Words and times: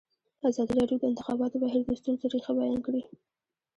ازادي 0.49 0.73
راډیو 0.79 0.97
د 0.99 1.03
د 1.07 1.09
انتخاباتو 1.11 1.61
بهیر 1.63 1.81
د 1.85 1.91
ستونزو 1.99 2.25
رېښه 2.33 2.51
بیان 2.57 2.79
کړې. 2.85 3.01